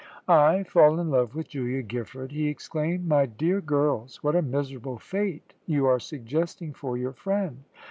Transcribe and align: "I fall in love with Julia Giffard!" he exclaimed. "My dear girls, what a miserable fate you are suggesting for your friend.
"I 0.27 0.63
fall 0.63 0.99
in 0.99 1.11
love 1.11 1.35
with 1.35 1.49
Julia 1.49 1.83
Giffard!" 1.83 2.31
he 2.31 2.47
exclaimed. 2.47 3.07
"My 3.07 3.27
dear 3.27 3.61
girls, 3.61 4.15
what 4.23 4.35
a 4.35 4.41
miserable 4.41 4.97
fate 4.97 5.53
you 5.67 5.85
are 5.85 5.99
suggesting 5.99 6.73
for 6.73 6.97
your 6.97 7.13
friend. 7.13 7.65